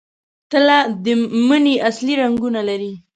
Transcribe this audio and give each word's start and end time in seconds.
تله 0.51 0.77
د 1.03 1.05
مني 1.47 1.75
اصلي 1.89 2.13
رنګونه 2.21 2.59
لري. 2.69 2.93